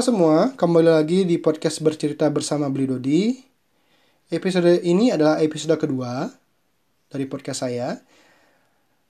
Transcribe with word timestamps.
semua, 0.00 0.56
kembali 0.56 0.96
lagi 0.96 1.28
di 1.28 1.36
podcast 1.36 1.84
bercerita 1.84 2.24
bersama 2.32 2.72
Beli 2.72 2.88
Dodi. 2.88 3.36
Episode 4.32 4.80
ini 4.80 5.12
adalah 5.12 5.36
episode 5.44 5.76
kedua 5.76 6.24
dari 7.12 7.28
podcast 7.28 7.68
saya. 7.68 8.00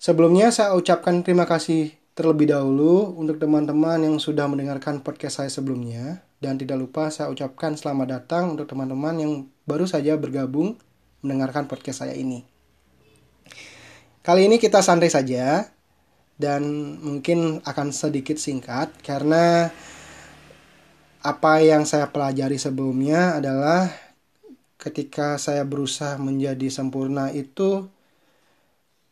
Sebelumnya 0.03 0.51
saya 0.51 0.75
ucapkan 0.75 1.23
terima 1.23 1.47
kasih 1.47 1.95
terlebih 2.19 2.51
dahulu 2.51 3.07
untuk 3.15 3.39
teman-teman 3.39 4.03
yang 4.03 4.19
sudah 4.19 4.51
mendengarkan 4.51 4.99
podcast 4.99 5.39
saya 5.39 5.47
sebelumnya. 5.47 6.27
Dan 6.43 6.59
tidak 6.59 6.83
lupa 6.83 7.07
saya 7.15 7.31
ucapkan 7.31 7.79
selamat 7.79 8.07
datang 8.11 8.59
untuk 8.59 8.67
teman-teman 8.67 9.15
yang 9.15 9.33
baru 9.71 9.87
saja 9.87 10.19
bergabung 10.19 10.75
mendengarkan 11.23 11.71
podcast 11.71 12.03
saya 12.03 12.19
ini. 12.19 12.43
Kali 14.27 14.51
ini 14.51 14.59
kita 14.59 14.83
santai 14.83 15.07
saja 15.07 15.71
dan 16.35 16.67
mungkin 16.99 17.63
akan 17.63 17.95
sedikit 17.95 18.43
singkat 18.43 18.91
karena 19.07 19.71
apa 21.21 21.61
yang 21.61 21.85
saya 21.85 22.09
pelajari 22.09 22.57
sebelumnya 22.57 23.37
adalah 23.37 23.93
ketika 24.81 25.37
saya 25.37 25.69
berusaha 25.69 26.17
menjadi 26.17 26.73
sempurna 26.73 27.29
itu 27.29 27.85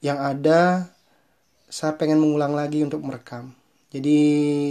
yang 0.01 0.17
ada 0.17 0.89
saya 1.69 2.01
pengen 2.01 2.17
mengulang 2.17 2.57
lagi 2.57 2.81
untuk 2.81 3.05
merekam. 3.05 3.53
Jadi 3.93 4.21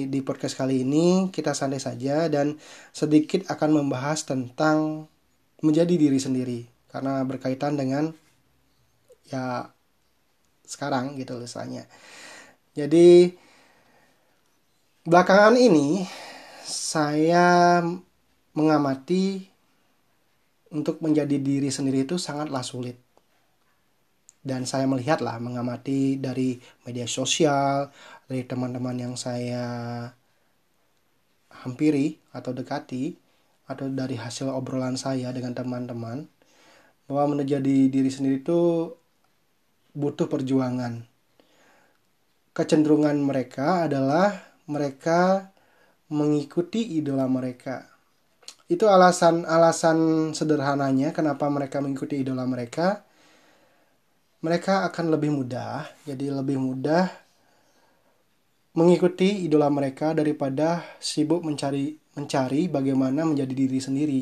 di 0.09 0.19
podcast 0.25 0.57
kali 0.57 0.81
ini 0.81 1.29
kita 1.29 1.53
santai 1.53 1.77
saja 1.77 2.25
dan 2.29 2.57
sedikit 2.89 3.45
akan 3.49 3.81
membahas 3.81 4.25
tentang 4.25 5.05
menjadi 5.61 5.93
diri 5.93 6.17
sendiri 6.17 6.59
karena 6.89 7.21
berkaitan 7.25 7.77
dengan 7.77 8.13
ya 9.29 9.69
sekarang 10.65 11.17
gitu 11.21 11.37
misalnya. 11.37 11.85
Jadi 12.73 13.33
belakangan 15.05 15.57
ini 15.57 16.05
saya 16.67 17.79
mengamati 18.51 19.47
untuk 20.75 20.99
menjadi 20.99 21.39
diri 21.39 21.71
sendiri 21.71 22.03
itu 22.03 22.19
sangatlah 22.19 22.59
sulit. 22.59 22.99
Dan 24.43 24.67
saya 24.67 24.83
melihatlah 24.87 25.39
mengamati 25.39 26.19
dari 26.19 26.59
media 26.83 27.07
sosial, 27.07 27.91
dari 28.27 28.43
teman-teman 28.43 28.95
yang 28.99 29.15
saya 29.15 29.65
hampiri 31.63 32.19
atau 32.35 32.51
dekati, 32.51 33.15
atau 33.67 33.87
dari 33.91 34.15
hasil 34.19 34.51
obrolan 34.51 34.95
saya 34.99 35.31
dengan 35.31 35.55
teman-teman, 35.55 36.27
bahwa 37.07 37.39
menjadi 37.39 37.87
diri 37.91 38.11
sendiri 38.11 38.43
itu 38.43 38.91
butuh 39.95 40.27
perjuangan 40.27 41.07
kecenderungan 42.57 43.21
mereka 43.21 43.85
adalah 43.85 44.33
mereka 44.65 45.53
mengikuti 46.11 46.99
idola 46.99 47.27
mereka. 47.27 47.87
Itu 48.67 48.91
alasan-alasan 48.91 50.31
sederhananya 50.35 51.15
kenapa 51.15 51.47
mereka 51.47 51.79
mengikuti 51.79 52.19
idola 52.19 52.43
mereka. 52.43 53.03
Mereka 54.43 54.85
akan 54.91 55.05
lebih 55.17 55.33
mudah, 55.33 55.87
jadi 56.05 56.29
lebih 56.29 56.61
mudah 56.61 57.09
mengikuti 58.77 59.49
idola 59.49 59.73
mereka 59.73 60.13
daripada 60.13 60.85
sibuk 61.01 61.41
mencari 61.41 61.97
mencari 62.13 62.69
bagaimana 62.69 63.25
menjadi 63.25 63.49
diri 63.49 63.81
sendiri. 63.81 64.21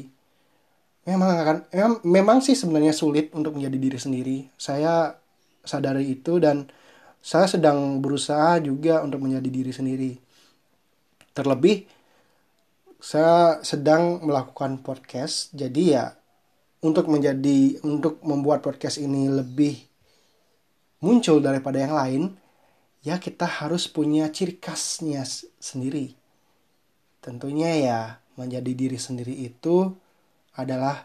Memang 1.05 1.29
akan 1.35 1.57
memang, 1.75 1.95
memang 2.07 2.37
sih 2.39 2.55
sebenarnya 2.55 2.95
sulit 2.95 3.35
untuk 3.35 3.59
menjadi 3.59 3.77
diri 3.77 3.99
sendiri. 3.99 4.37
Saya 4.55 5.19
sadari 5.67 6.07
itu 6.15 6.39
dan 6.39 6.71
saya 7.19 7.51
sedang 7.51 7.99
berusaha 7.99 8.57
juga 8.63 9.03
untuk 9.03 9.27
menjadi 9.27 9.49
diri 9.51 9.71
sendiri. 9.75 10.11
Terlebih, 11.35 11.83
saya 13.03 13.59
sedang 13.59 14.23
melakukan 14.23 14.79
podcast, 14.79 15.51
jadi 15.51 15.83
ya 15.83 16.05
untuk 16.79 17.11
menjadi 17.11 17.75
untuk 17.83 18.23
membuat 18.23 18.63
podcast 18.63 19.03
ini 19.03 19.27
lebih 19.27 19.75
muncul 21.03 21.43
daripada 21.43 21.83
yang 21.83 21.91
lain, 21.91 22.23
ya 23.03 23.19
kita 23.19 23.43
harus 23.43 23.91
punya 23.91 24.31
ciri 24.31 24.55
khasnya 24.57 25.27
sendiri. 25.59 26.15
Tentunya 27.19 27.71
ya 27.83 27.99
menjadi 28.39 28.71
diri 28.71 28.95
sendiri 28.95 29.35
itu 29.35 29.91
adalah 30.55 31.03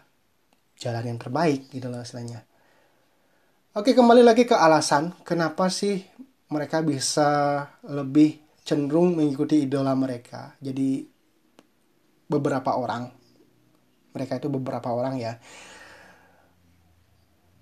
jalan 0.79 1.11
yang 1.11 1.19
terbaik 1.19 1.69
gitu 1.69 1.91
loh 1.91 2.01
istilahnya. 2.01 2.41
Oke, 3.77 3.91
kembali 3.91 4.25
lagi 4.25 4.49
ke 4.49 4.55
alasan 4.57 5.11
kenapa 5.21 5.67
sih 5.67 6.01
mereka 6.51 6.83
bisa 6.83 7.63
lebih 7.85 8.40
cenderung 8.61 9.17
mengikuti 9.17 9.65
idola 9.65 9.93
mereka. 9.97 10.55
Jadi 10.61 11.05
beberapa 12.31 12.77
orang 12.77 13.11
mereka 14.11 14.39
itu 14.39 14.47
beberapa 14.51 14.91
orang 14.91 15.19
ya. 15.19 15.39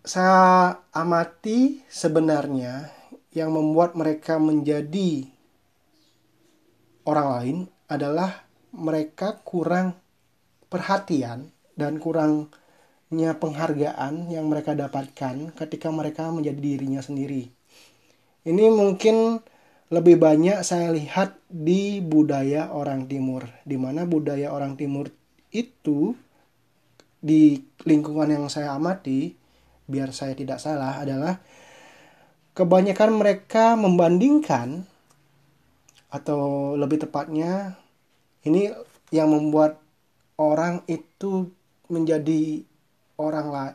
Saya 0.02 0.74
amati 0.96 1.86
sebenarnya 1.86 2.90
yang 3.30 3.54
membuat 3.54 3.94
mereka 3.94 4.42
menjadi 4.42 5.30
orang 7.06 7.28
lain 7.30 7.58
adalah 7.86 8.50
mereka 8.74 9.38
kurang 9.46 9.98
perhatian 10.70 11.54
dan 11.78 11.98
kurang 12.02 12.50
nya 13.10 13.34
penghargaan 13.42 14.30
yang 14.30 14.46
mereka 14.46 14.78
dapatkan 14.78 15.50
ketika 15.58 15.90
mereka 15.90 16.30
menjadi 16.30 16.62
dirinya 16.62 17.02
sendiri. 17.02 17.50
Ini 18.46 18.66
mungkin 18.70 19.42
lebih 19.90 20.22
banyak 20.22 20.62
saya 20.62 20.94
lihat 20.94 21.42
di 21.50 21.98
budaya 22.02 22.70
orang 22.70 23.10
timur, 23.10 23.50
di 23.66 23.78
mana 23.78 24.06
budaya 24.06 24.54
orang 24.54 24.78
timur 24.78 25.10
itu 25.50 26.14
di 27.20 27.58
lingkungan 27.90 28.30
yang 28.30 28.46
saya 28.54 28.78
amati, 28.78 29.34
biar 29.90 30.14
saya 30.14 30.38
tidak 30.38 30.62
salah 30.62 31.02
adalah 31.02 31.42
kebanyakan 32.54 33.18
mereka 33.18 33.74
membandingkan 33.74 34.86
atau 36.14 36.74
lebih 36.78 37.10
tepatnya 37.10 37.78
ini 38.46 38.70
yang 39.10 39.34
membuat 39.34 39.82
orang 40.38 40.86
itu 40.86 41.50
menjadi 41.90 42.62
orang 43.18 43.48
la 43.50 43.66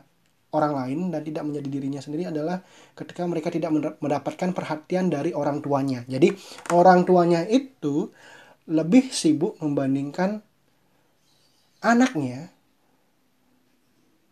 orang 0.55 0.73
lain 0.73 0.99
dan 1.11 1.21
tidak 1.27 1.43
menjadi 1.43 1.67
dirinya 1.67 2.01
sendiri 2.01 2.31
adalah 2.31 2.63
ketika 2.95 3.27
mereka 3.27 3.51
tidak 3.51 3.75
mendapatkan 3.99 4.55
perhatian 4.55 5.11
dari 5.11 5.35
orang 5.35 5.59
tuanya. 5.59 6.07
Jadi 6.07 6.31
orang 6.71 7.03
tuanya 7.03 7.43
itu 7.43 8.09
lebih 8.71 9.11
sibuk 9.11 9.59
membandingkan 9.59 10.39
anaknya 11.83 12.49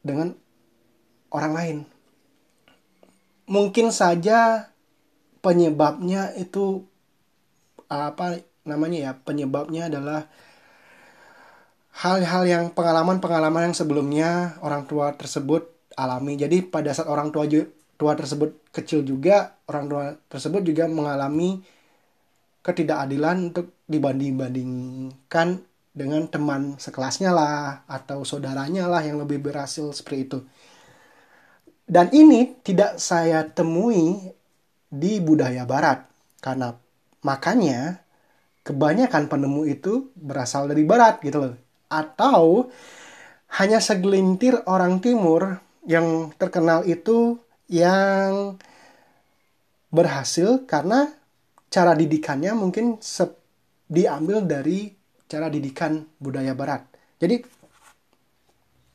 dengan 0.02 0.34
orang 1.30 1.54
lain. 1.54 1.78
Mungkin 3.46 3.92
saja 3.92 4.72
penyebabnya 5.44 6.32
itu 6.40 6.88
apa 7.92 8.40
namanya 8.64 9.12
ya? 9.12 9.12
Penyebabnya 9.14 9.92
adalah 9.92 10.32
hal-hal 11.94 12.44
yang 12.50 12.64
pengalaman-pengalaman 12.74 13.70
yang 13.70 13.78
sebelumnya 13.78 14.58
orang 14.66 14.90
tua 14.90 15.14
tersebut 15.14 15.73
alami. 15.98 16.38
Jadi 16.38 16.66
pada 16.66 16.92
saat 16.94 17.10
orang 17.10 17.30
tua 17.30 17.46
tua 17.98 18.14
tersebut 18.18 18.70
kecil 18.74 19.06
juga, 19.06 19.58
orang 19.70 19.86
tua 19.88 20.04
tersebut 20.30 20.62
juga 20.66 20.90
mengalami 20.90 21.62
ketidakadilan 22.64 23.52
untuk 23.54 23.76
dibanding-bandingkan 23.86 25.48
dengan 25.94 26.26
teman 26.26 26.80
sekelasnya 26.82 27.30
lah 27.30 27.86
atau 27.86 28.26
saudaranya 28.26 28.90
lah 28.90 29.04
yang 29.06 29.22
lebih 29.22 29.44
berhasil 29.44 29.94
seperti 29.94 30.20
itu. 30.26 30.40
Dan 31.84 32.10
ini 32.16 32.58
tidak 32.64 32.98
saya 32.98 33.46
temui 33.46 34.18
di 34.88 35.20
budaya 35.20 35.68
barat 35.68 36.08
karena 36.40 36.74
makanya 37.22 38.02
kebanyakan 38.64 39.28
penemu 39.28 39.62
itu 39.68 40.10
berasal 40.16 40.72
dari 40.72 40.88
barat 40.88 41.20
gitu 41.20 41.38
loh 41.44 41.56
atau 41.92 42.72
hanya 43.60 43.78
segelintir 43.78 44.66
orang 44.66 44.98
timur 44.98 45.62
yang 45.84 46.32
terkenal 46.40 46.88
itu 46.88 47.40
yang 47.68 48.56
berhasil 49.94 50.66
karena 50.66 51.12
cara 51.70 51.94
didikannya 51.94 52.54
mungkin 52.58 52.98
diambil 53.90 54.46
dari 54.46 54.94
cara 55.30 55.50
didikan 55.50 56.06
budaya 56.18 56.54
barat. 56.54 56.86
Jadi 57.18 57.42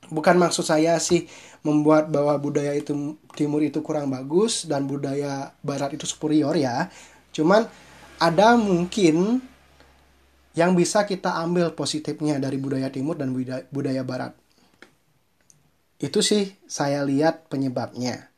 bukan 0.08 0.36
maksud 0.40 0.64
saya 0.64 0.96
sih 0.98 1.28
membuat 1.62 2.08
bahwa 2.08 2.38
budaya 2.40 2.72
itu 2.72 3.18
timur 3.34 3.60
itu 3.60 3.82
kurang 3.84 4.08
bagus 4.10 4.64
dan 4.64 4.86
budaya 4.86 5.52
barat 5.62 5.94
itu 5.94 6.06
superior 6.06 6.54
ya. 6.54 6.88
Cuman 7.34 7.66
ada 8.18 8.58
mungkin 8.58 9.38
yang 10.58 10.74
bisa 10.74 11.06
kita 11.06 11.38
ambil 11.38 11.70
positifnya 11.70 12.42
dari 12.42 12.58
budaya 12.58 12.90
timur 12.90 13.14
dan 13.14 13.30
budaya, 13.70 14.02
barat. 14.02 14.34
Itu 15.98 16.22
sih 16.22 16.54
saya 16.70 17.02
lihat 17.02 17.50
penyebabnya. 17.50 18.30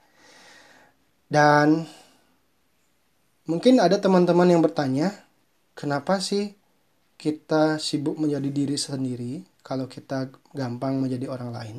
Dan 1.29 1.85
mungkin 3.45 3.79
ada 3.79 4.01
teman-teman 4.01 4.49
yang 4.49 4.65
bertanya, 4.65 5.13
kenapa 5.77 6.25
sih 6.25 6.57
kita 7.21 7.77
sibuk 7.77 8.17
menjadi 8.17 8.49
diri 8.49 8.81
sendiri, 8.81 9.45
kalau 9.61 9.85
kita 9.85 10.33
gampang 10.57 10.97
menjadi 11.05 11.29
orang 11.29 11.53
lain, 11.53 11.77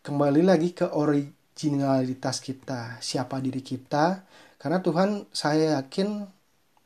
kembali 0.00 0.42
lagi 0.42 0.72
ke 0.72 0.88
originalitas 0.88 2.40
kita, 2.40 2.98
siapa 3.04 3.36
diri 3.38 3.60
kita, 3.60 4.24
karena 4.56 4.80
Tuhan 4.80 5.28
saya 5.28 5.76
yakin 5.78 6.24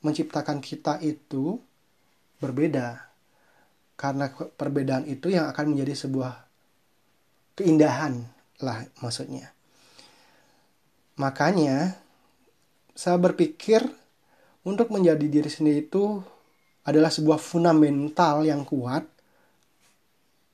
menciptakan 0.02 0.58
kita 0.58 0.98
itu 0.98 1.62
berbeda. 2.42 3.06
Karena 3.96 4.28
perbedaan 4.28 5.08
itu 5.08 5.32
yang 5.32 5.48
akan 5.48 5.72
menjadi 5.72 5.96
sebuah 5.96 6.45
keindahan 7.56 8.22
lah 8.60 8.84
maksudnya. 9.00 9.50
Makanya 11.16 11.96
saya 12.92 13.16
berpikir 13.16 13.84
untuk 14.68 14.92
menjadi 14.92 15.24
diri 15.24 15.48
sendiri 15.48 15.88
itu 15.88 16.20
adalah 16.86 17.08
sebuah 17.10 17.40
fundamental 17.40 18.44
yang 18.44 18.62
kuat 18.62 19.04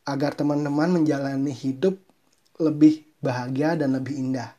agar 0.08 0.34
teman-teman 0.34 1.02
menjalani 1.02 1.52
hidup 1.54 1.98
lebih 2.58 3.06
bahagia 3.22 3.78
dan 3.78 3.94
lebih 3.94 4.18
indah. 4.18 4.50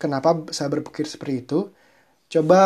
Kenapa 0.00 0.48
saya 0.52 0.72
berpikir 0.72 1.04
seperti 1.08 1.34
itu? 1.44 1.60
Coba 2.28 2.62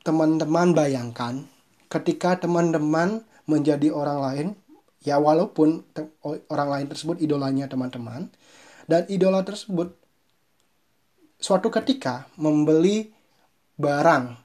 teman-teman 0.00 0.72
bayangkan 0.72 1.44
ketika 1.90 2.38
teman-teman 2.40 3.26
menjadi 3.44 3.90
orang 3.90 4.18
lain, 4.22 4.48
ya 5.00 5.16
walaupun 5.16 5.84
orang 6.52 6.68
lain 6.68 6.86
tersebut 6.92 7.20
idolanya 7.24 7.66
teman-teman, 7.66 8.28
dan 8.84 9.08
idola 9.08 9.40
tersebut 9.40 9.96
suatu 11.40 11.72
ketika 11.72 12.28
membeli 12.36 13.08
barang, 13.80 14.36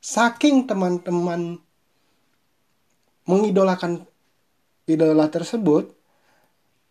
saking 0.00 0.64
teman-teman 0.64 1.60
mengidolakan 3.28 4.08
idola 4.88 5.28
tersebut, 5.28 5.92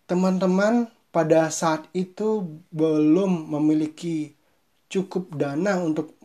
teman-teman 0.06 0.88
pada 1.12 1.52
saat 1.52 1.92
itu 1.92 2.62
belum 2.72 3.52
memiliki 3.52 4.32
cukup 4.88 5.36
dana 5.36 5.76
untuk 5.82 6.16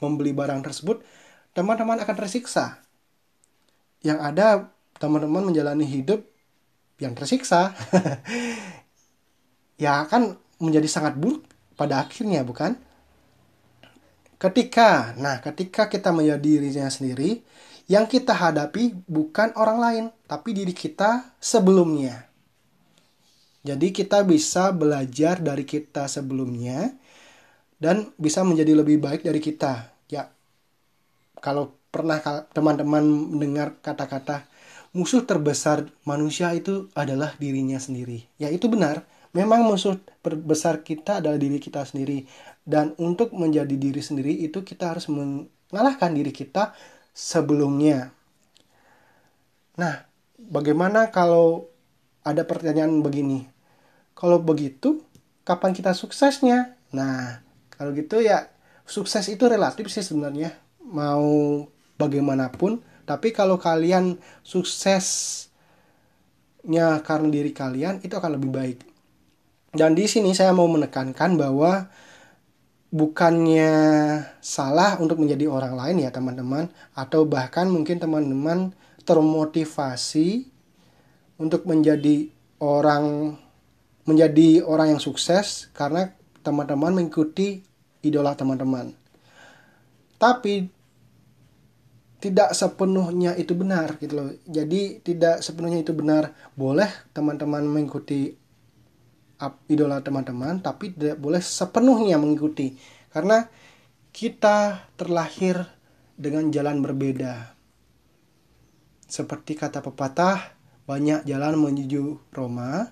membeli 0.00 0.32
barang 0.32 0.64
tersebut, 0.64 1.04
teman-teman 1.52 2.00
akan 2.00 2.16
tersiksa. 2.16 2.80
Yang 4.00 4.18
ada 4.24 4.46
teman-teman 5.02 5.50
menjalani 5.50 5.82
hidup 5.82 6.22
yang 7.02 7.18
tersiksa. 7.18 7.74
ya 9.82 10.06
akan 10.06 10.38
menjadi 10.62 10.86
sangat 10.86 11.18
buruk 11.18 11.42
pada 11.74 12.06
akhirnya, 12.06 12.46
bukan? 12.46 12.78
Ketika, 14.38 15.18
nah 15.18 15.42
ketika 15.42 15.90
kita 15.90 16.14
menjadi 16.14 16.38
dirinya 16.62 16.86
sendiri, 16.86 17.42
yang 17.90 18.06
kita 18.06 18.30
hadapi 18.30 18.94
bukan 19.10 19.50
orang 19.58 19.78
lain, 19.82 20.04
tapi 20.30 20.54
diri 20.54 20.70
kita 20.70 21.34
sebelumnya. 21.42 22.30
Jadi 23.62 23.94
kita 23.94 24.22
bisa 24.26 24.70
belajar 24.74 25.38
dari 25.38 25.62
kita 25.62 26.10
sebelumnya 26.10 26.90
dan 27.78 28.10
bisa 28.18 28.42
menjadi 28.42 28.78
lebih 28.78 28.98
baik 28.98 29.22
dari 29.22 29.38
kita. 29.38 29.94
Ya, 30.10 30.30
kalau 31.38 31.74
pernah 31.94 32.18
teman-teman 32.50 33.02
mendengar 33.06 33.78
kata-kata 33.78 34.51
musuh 34.92 35.24
terbesar 35.24 35.88
manusia 36.04 36.52
itu 36.52 36.92
adalah 36.92 37.32
dirinya 37.40 37.80
sendiri. 37.80 38.28
Ya, 38.36 38.52
itu 38.52 38.68
benar. 38.68 39.04
Memang 39.32 39.64
musuh 39.64 39.96
terbesar 40.20 40.84
kita 40.84 41.24
adalah 41.24 41.40
diri 41.40 41.56
kita 41.56 41.80
sendiri. 41.84 42.28
Dan 42.62 42.92
untuk 43.00 43.32
menjadi 43.32 43.72
diri 43.72 44.04
sendiri 44.04 44.44
itu 44.44 44.60
kita 44.60 44.92
harus 44.92 45.08
mengalahkan 45.08 46.12
diri 46.12 46.30
kita 46.30 46.76
sebelumnya. 47.16 48.12
Nah, 49.80 50.04
bagaimana 50.36 51.08
kalau 51.08 51.72
ada 52.20 52.44
pertanyaan 52.44 53.00
begini? 53.00 53.48
Kalau 54.12 54.36
begitu, 54.36 55.00
kapan 55.48 55.72
kita 55.72 55.96
suksesnya? 55.96 56.76
Nah, 56.92 57.40
kalau 57.72 57.96
gitu 57.96 58.20
ya 58.20 58.52
sukses 58.84 59.24
itu 59.32 59.48
relatif 59.48 59.88
sih 59.88 60.04
sebenarnya 60.04 60.52
mau 60.84 61.64
bagaimanapun 61.96 62.84
tapi 63.12 63.36
kalau 63.36 63.60
kalian 63.60 64.16
suksesnya 64.40 65.52
karena 67.04 67.28
diri 67.28 67.52
kalian 67.52 68.00
itu 68.00 68.16
akan 68.16 68.40
lebih 68.40 68.50
baik 68.50 68.78
dan 69.76 69.92
di 69.92 70.08
sini 70.08 70.32
saya 70.32 70.56
mau 70.56 70.68
menekankan 70.68 71.36
bahwa 71.36 71.92
bukannya 72.92 73.72
salah 74.44 75.00
untuk 75.00 75.20
menjadi 75.20 75.48
orang 75.48 75.76
lain 75.76 76.04
ya 76.04 76.12
teman-teman 76.12 76.68
atau 76.92 77.24
bahkan 77.24 77.68
mungkin 77.68 77.96
teman-teman 77.96 78.76
termotivasi 79.08 80.44
untuk 81.40 81.64
menjadi 81.64 82.28
orang 82.60 83.34
menjadi 84.04 84.60
orang 84.66 84.94
yang 84.94 85.02
sukses 85.02 85.72
karena 85.72 86.12
teman-teman 86.44 86.92
mengikuti 86.92 87.62
idola 88.02 88.34
teman-teman. 88.34 88.94
Tapi 90.18 90.70
tidak 92.22 92.54
sepenuhnya 92.54 93.34
itu 93.34 93.58
benar 93.58 93.98
gitu 93.98 94.14
loh. 94.14 94.30
Jadi 94.46 95.02
tidak 95.02 95.42
sepenuhnya 95.42 95.82
itu 95.82 95.90
benar. 95.90 96.30
Boleh 96.54 96.86
teman-teman 97.10 97.66
mengikuti 97.66 98.38
idola 99.66 99.98
teman-teman, 99.98 100.62
tapi 100.62 100.94
tidak 100.94 101.18
boleh 101.18 101.42
sepenuhnya 101.42 102.22
mengikuti. 102.22 102.78
Karena 103.10 103.42
kita 104.14 104.86
terlahir 104.94 105.66
dengan 106.14 106.46
jalan 106.54 106.78
berbeda. 106.78 107.58
Seperti 109.10 109.58
kata 109.58 109.82
pepatah, 109.82 110.54
banyak 110.86 111.26
jalan 111.26 111.58
menuju 111.58 112.30
Roma. 112.30 112.86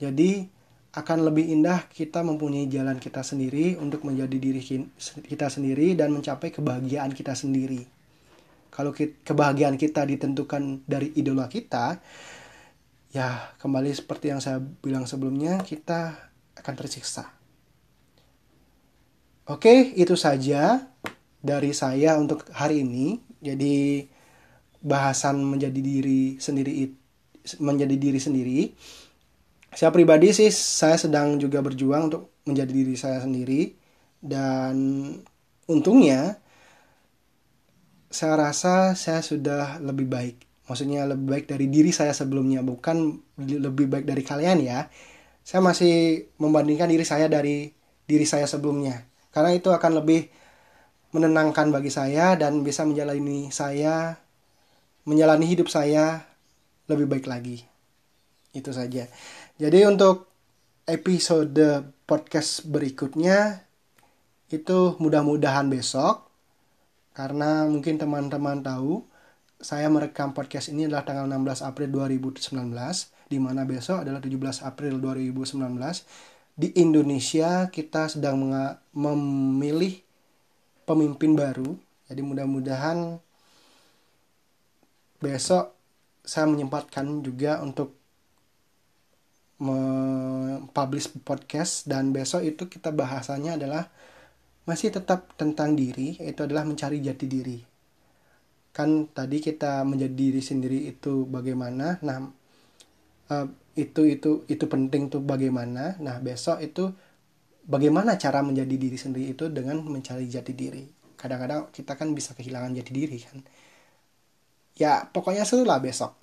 Jadi 0.00 0.48
akan 0.94 1.18
lebih 1.26 1.52
indah 1.52 1.84
kita 1.92 2.24
mempunyai 2.24 2.64
jalan 2.70 2.96
kita 2.96 3.20
sendiri 3.20 3.76
untuk 3.76 4.08
menjadi 4.08 4.40
diri 4.40 4.62
kita 5.26 5.52
sendiri 5.52 5.92
dan 5.98 6.16
mencapai 6.16 6.48
kebahagiaan 6.48 7.12
kita 7.12 7.36
sendiri. 7.36 7.93
Kalau 8.74 8.90
kebahagiaan 8.98 9.78
kita 9.78 10.02
ditentukan 10.02 10.82
dari 10.82 11.14
idola 11.14 11.46
kita, 11.46 12.02
ya 13.14 13.54
kembali 13.62 13.94
seperti 13.94 14.34
yang 14.34 14.42
saya 14.42 14.58
bilang 14.58 15.06
sebelumnya, 15.06 15.62
kita 15.62 16.18
akan 16.58 16.74
tersiksa. 16.74 17.30
Oke, 19.46 19.94
itu 19.94 20.18
saja 20.18 20.90
dari 21.38 21.70
saya 21.70 22.18
untuk 22.18 22.50
hari 22.50 22.82
ini. 22.82 23.22
Jadi 23.38 24.02
bahasan 24.82 25.38
menjadi 25.38 25.78
diri 25.78 26.36
sendiri 26.42 26.90
menjadi 27.60 27.96
diri 27.96 28.20
sendiri 28.20 28.60
saya 29.74 29.90
pribadi 29.90 30.30
sih 30.30 30.54
saya 30.54 30.94
sedang 30.94 31.34
juga 31.36 31.58
berjuang 31.58 32.12
untuk 32.12 32.38
menjadi 32.46 32.72
diri 32.72 32.94
saya 32.94 33.18
sendiri 33.26 33.74
dan 34.22 34.76
untungnya 35.66 36.38
saya 38.14 38.38
rasa 38.38 38.94
saya 38.94 39.20
sudah 39.26 39.82
lebih 39.82 40.06
baik. 40.06 40.36
Maksudnya 40.70 41.04
lebih 41.04 41.26
baik 41.28 41.46
dari 41.50 41.66
diri 41.68 41.90
saya 41.90 42.14
sebelumnya 42.14 42.62
bukan 42.62 43.18
lebih 43.36 43.90
baik 43.90 44.06
dari 44.06 44.22
kalian 44.22 44.62
ya. 44.62 44.86
Saya 45.44 45.60
masih 45.60 46.24
membandingkan 46.40 46.88
diri 46.88 47.02
saya 47.04 47.26
dari 47.26 47.68
diri 48.06 48.24
saya 48.24 48.46
sebelumnya. 48.46 49.02
Karena 49.34 49.50
itu 49.52 49.68
akan 49.74 50.00
lebih 50.00 50.30
menenangkan 51.12 51.74
bagi 51.74 51.90
saya 51.90 52.38
dan 52.38 52.62
bisa 52.62 52.86
menjalani 52.86 53.50
saya 53.50 54.16
menjalani 55.04 55.44
hidup 55.44 55.68
saya 55.68 56.24
lebih 56.88 57.10
baik 57.10 57.26
lagi. 57.28 57.60
Itu 58.54 58.72
saja. 58.72 59.10
Jadi 59.60 59.78
untuk 59.84 60.30
episode 60.86 61.92
podcast 62.08 62.64
berikutnya 62.64 63.64
itu 64.48 64.96
mudah-mudahan 65.00 65.68
besok 65.68 66.23
karena 67.14 67.64
mungkin 67.70 67.96
teman-teman 67.96 68.60
tahu 68.60 69.06
saya 69.62 69.86
merekam 69.88 70.34
podcast 70.34 70.68
ini 70.68 70.90
adalah 70.90 71.06
tanggal 71.06 71.30
16 71.30 71.62
April 71.62 71.88
2019 71.94 72.50
di 73.30 73.38
mana 73.40 73.64
besok 73.64 74.04
adalah 74.04 74.20
17 74.20 74.66
April 74.66 75.00
2019 75.00 75.54
di 76.54 76.70
Indonesia 76.78 77.66
kita 77.66 78.06
sedang 78.06 78.46
memilih 78.94 79.98
pemimpin 80.86 81.34
baru. 81.34 81.74
Jadi 82.06 82.22
mudah-mudahan 82.22 83.18
besok 85.18 85.74
saya 86.22 86.46
menyempatkan 86.46 87.26
juga 87.26 87.58
untuk 87.58 87.98
mempublish 89.58 91.10
podcast. 91.26 91.90
Dan 91.90 92.14
besok 92.14 92.46
itu 92.46 92.70
kita 92.70 92.94
bahasanya 92.94 93.58
adalah 93.58 93.90
masih 94.64 94.88
tetap 94.88 95.36
tentang 95.36 95.76
diri 95.76 96.16
itu 96.20 96.40
adalah 96.40 96.64
mencari 96.64 97.00
jati 97.04 97.26
diri. 97.28 97.58
Kan 98.74 99.06
tadi 99.12 99.38
kita 99.38 99.84
menjadi 99.84 100.16
diri 100.16 100.40
sendiri 100.40 100.88
itu 100.88 101.28
bagaimana? 101.28 102.00
Nah 102.00 102.18
uh, 103.30 103.46
itu 103.76 104.02
itu 104.08 104.30
itu 104.48 104.64
penting 104.66 105.12
tuh 105.12 105.20
bagaimana? 105.20 106.00
Nah 106.00 106.16
besok 106.18 106.64
itu 106.64 106.90
bagaimana 107.68 108.16
cara 108.16 108.40
menjadi 108.40 108.74
diri 108.74 108.96
sendiri 108.96 109.36
itu 109.36 109.52
dengan 109.52 109.84
mencari 109.84 110.26
jati 110.26 110.52
diri. 110.56 110.84
Kadang-kadang 111.14 111.68
kita 111.70 111.94
kan 111.94 112.10
bisa 112.16 112.32
kehilangan 112.32 112.72
jati 112.72 112.90
diri 112.90 113.18
kan. 113.20 113.38
Ya 114.74 115.06
pokoknya 115.06 115.44
seru 115.46 115.68
lah 115.68 115.78
besok. 115.78 116.16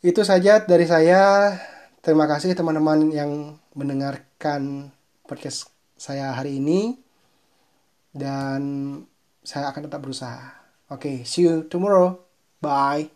Itu 0.00 0.22
saja 0.22 0.62
dari 0.62 0.86
saya. 0.86 1.52
Terima 2.00 2.30
kasih 2.30 2.54
teman-teman 2.54 3.10
yang 3.10 3.58
mendengarkan 3.74 4.94
podcast 5.26 5.74
saya 5.98 6.30
hari 6.38 6.62
ini 6.62 7.05
dan 8.16 8.60
saya 9.44 9.70
akan 9.70 9.86
tetap 9.86 10.00
berusaha. 10.02 10.56
Oke 10.88 11.20
okay, 11.20 11.28
see 11.28 11.44
you 11.44 11.68
tomorrow. 11.68 12.18
Bye 12.64 13.15